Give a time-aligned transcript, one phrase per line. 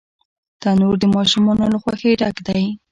[0.61, 2.63] تنور د ماشومانو له خوښۍ ډک دی